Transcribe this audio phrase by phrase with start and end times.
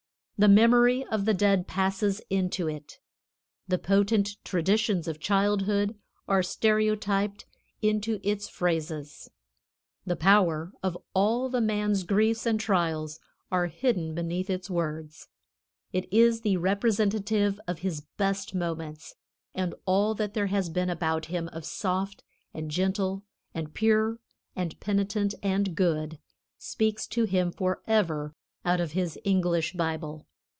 [0.43, 2.97] The memory of the dead passes into it.
[3.67, 5.95] The potent traditions of childhood
[6.27, 7.45] are stereotyped
[7.83, 9.29] into its phrases.
[10.07, 13.19] The power of all the man's griefs and trials
[13.51, 15.27] are hidden beneath its words.
[15.93, 19.13] It is the representative of his best moments;
[19.53, 23.23] and all that there has been about him of soft and gentle
[23.53, 24.17] and pure
[24.55, 26.17] and penitent and good,
[26.57, 28.33] speaks to him forever
[28.65, 30.25] out of his English Bible.